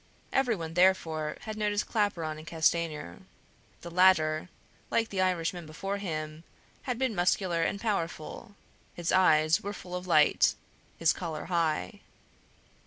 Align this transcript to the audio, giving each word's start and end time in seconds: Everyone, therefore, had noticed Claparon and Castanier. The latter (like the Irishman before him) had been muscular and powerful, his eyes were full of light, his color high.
Everyone, 0.33 0.73
therefore, 0.73 1.37
had 1.41 1.55
noticed 1.55 1.85
Claparon 1.85 2.39
and 2.39 2.47
Castanier. 2.47 3.19
The 3.81 3.91
latter 3.91 4.49
(like 4.89 5.09
the 5.09 5.21
Irishman 5.21 5.67
before 5.67 5.97
him) 5.99 6.43
had 6.89 6.97
been 6.97 7.13
muscular 7.13 7.61
and 7.61 7.79
powerful, 7.79 8.55
his 8.95 9.11
eyes 9.11 9.61
were 9.61 9.73
full 9.73 9.95
of 9.95 10.07
light, 10.07 10.55
his 10.97 11.13
color 11.13 11.45
high. 11.53 12.01